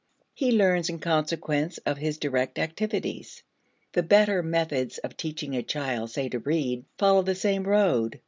He 0.33 0.51
learns 0.51 0.89
in 0.89 0.97
consequence 0.97 1.77
of 1.85 1.99
his 1.99 2.17
direct 2.17 2.57
activities. 2.57 3.43
The 3.91 4.01
better 4.01 4.41
methods 4.41 4.97
of 4.97 5.15
teaching 5.15 5.55
a 5.55 5.61
child, 5.61 6.09
say, 6.09 6.27
to 6.29 6.39
read, 6.39 6.85
follow 6.97 7.21
the 7.21 7.35
same 7.35 7.65
road. 7.65 8.19